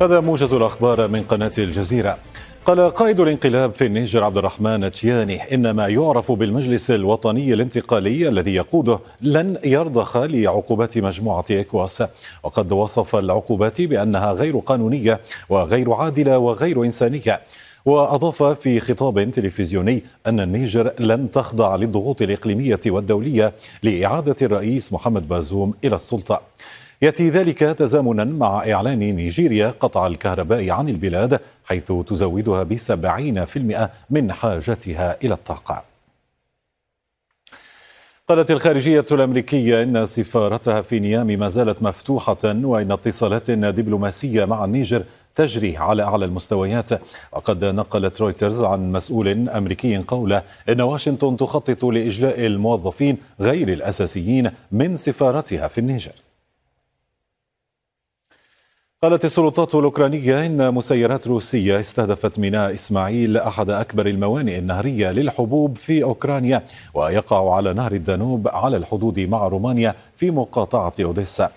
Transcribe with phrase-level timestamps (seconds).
[0.00, 2.18] هذا موجز الأخبار من قناة الجزيرة.
[2.64, 8.54] قال قائد الانقلاب في النيجر عبد الرحمن تشياني إن ما يعرف بالمجلس الوطني الانتقالي الذي
[8.54, 12.02] يقوده لن يرضخ لعقوبات مجموعة إكواس.
[12.42, 17.40] وقد وصف العقوبات بأنها غير قانونية وغير عادلة وغير إنسانية.
[17.86, 23.52] وأضاف في خطاب تلفزيوني أن النيجر لن تخضع للضغوط الإقليمية والدولية
[23.82, 26.40] لإعادة الرئيس محمد بازوم إلى السلطة.
[27.02, 33.90] يأتي ذلك تزامنا مع إعلان نيجيريا قطع الكهرباء عن البلاد حيث تزودها بسبعين في المئة
[34.10, 35.84] من حاجتها إلى الطاقة.
[38.28, 45.02] قالت الخارجية الأمريكية إن سفارتها في نيامي ما زالت مفتوحة وإن اتصالات دبلوماسية مع النيجر
[45.34, 46.90] تجري على أعلى المستويات.
[47.32, 54.96] وقد نقلت رويترز عن مسؤول أمريكي قوله إن واشنطن تخطط لإجلاء الموظفين غير الأساسيين من
[54.96, 56.12] سفارتها في النيجر.
[59.02, 66.02] قالت السلطات الأوكرانية إن مسيرات روسية استهدفت ميناء إسماعيل أحد أكبر الموانئ النهرية للحبوب في
[66.02, 66.62] أوكرانيا
[66.94, 71.50] ويقع على نهر الدانوب على الحدود مع رومانيا في مقاطعة أوديسا.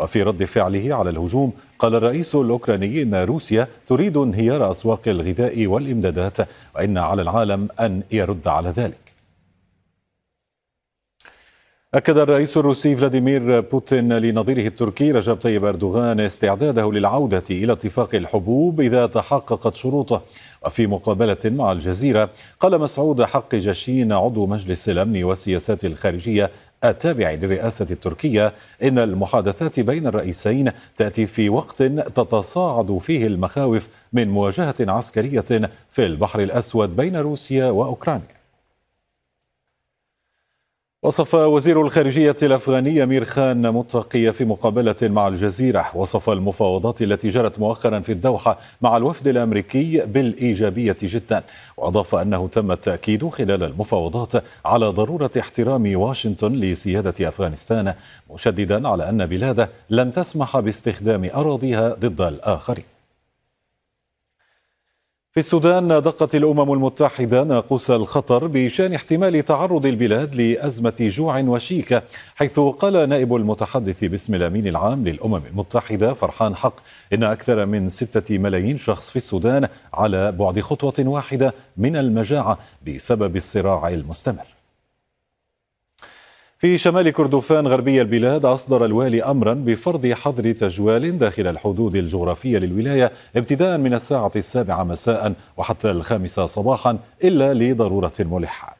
[0.00, 6.36] وفي رد فعله على الهجوم قال الرئيس الأوكراني إن روسيا تريد انهيار أسواق الغذاء والإمدادات
[6.76, 9.07] وإن على العالم أن يرد على ذلك.
[11.94, 18.80] أكد الرئيس الروسي فلاديمير بوتين لنظيره التركي رجب طيب أردوغان استعداده للعودة إلى اتفاق الحبوب
[18.80, 20.22] إذا تحققت شروطه.
[20.66, 22.30] وفي مقابلة مع الجزيرة
[22.60, 26.50] قال مسعود حق جشين عضو مجلس الأمن والسياسات الخارجية
[26.84, 28.52] التابع للرئاسة التركية
[28.82, 36.40] إن المحادثات بين الرئيسين تأتي في وقت تتصاعد فيه المخاوف من مواجهة عسكرية في البحر
[36.42, 38.37] الأسود بين روسيا وأوكرانيا.
[41.02, 45.86] وصف وزير الخارجية الأفغاني أمير خان متقي في مقابلة مع الجزيرة.
[45.94, 51.42] وصف المفاوضات التي جرت مؤخرا في الدوحة مع الوفد الأمريكي بالإيجابية جدا.
[51.76, 54.32] وأضاف أنه تم التأكيد خلال المفاوضات
[54.64, 57.94] على ضرورة احترام واشنطن لسيادة أفغانستان
[58.30, 62.97] مشددا على أن بلاده لن تسمح باستخدام أراضيها ضد الآخرين.
[65.38, 72.02] في السودان دقت الأمم المتحدة ناقوس الخطر بشأن احتمال تعرض البلاد لأزمة جوع وشيكة
[72.36, 76.74] حيث قال نائب المتحدث باسم الأمين العام للأمم المتحدة فرحان حق
[77.12, 83.36] إن أكثر من ستة ملايين شخص في السودان على بعد خطوة واحدة من المجاعة بسبب
[83.36, 84.57] الصراع المستمر.
[86.58, 93.12] في شمال كردفان غربي البلاد أصدر الوالي أمرا بفرض حظر تجوال داخل الحدود الجغرافية للولاية
[93.36, 98.76] ابتداء من الساعة السابعة مساء وحتى الخامسة صباحا إلا لضرورة ملحة.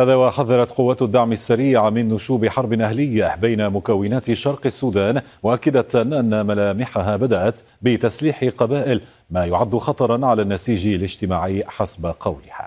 [0.00, 6.46] هذا وحذرت قوات الدعم السريع من نشوب حرب أهلية بين مكونات شرق السودان مؤكدة أن
[6.46, 9.00] ملامحها بدأت بتسليح قبائل
[9.30, 12.63] ما يعد خطرا على النسيج الاجتماعي حسب قولها.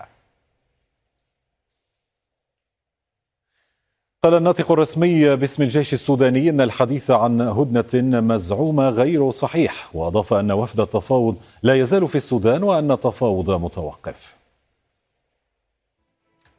[4.23, 10.51] قال الناطق الرسمي باسم الجيش السوداني إن الحديث عن هدنة مزعومة غير صحيح وأضاف أن
[10.51, 14.35] وفد التفاوض لا يزال في السودان وأن التفاوض متوقف.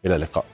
[0.04, 0.44] إلى اللقاء.